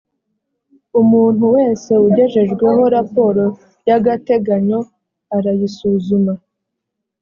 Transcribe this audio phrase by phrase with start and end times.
[1.01, 3.45] umuntu wese ugejejweho raporo
[3.87, 4.79] y’agateganyo
[5.35, 6.33] arayisuzuma